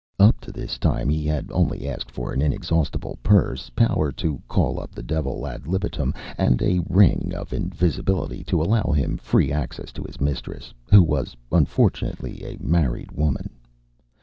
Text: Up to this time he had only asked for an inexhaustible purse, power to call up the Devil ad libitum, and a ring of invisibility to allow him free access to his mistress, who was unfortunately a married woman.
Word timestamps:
Up 0.19 0.41
to 0.41 0.51
this 0.51 0.79
time 0.79 1.09
he 1.09 1.27
had 1.27 1.51
only 1.51 1.87
asked 1.87 2.09
for 2.09 2.33
an 2.33 2.41
inexhaustible 2.41 3.19
purse, 3.21 3.69
power 3.69 4.11
to 4.13 4.41
call 4.47 4.79
up 4.79 4.95
the 4.95 5.03
Devil 5.03 5.45
ad 5.45 5.67
libitum, 5.67 6.11
and 6.39 6.59
a 6.59 6.81
ring 6.89 7.31
of 7.35 7.53
invisibility 7.53 8.43
to 8.45 8.63
allow 8.63 8.91
him 8.93 9.15
free 9.17 9.51
access 9.51 9.91
to 9.91 10.01
his 10.03 10.19
mistress, 10.19 10.73
who 10.89 11.03
was 11.03 11.37
unfortunately 11.51 12.43
a 12.43 12.57
married 12.59 13.11
woman. 13.11 13.47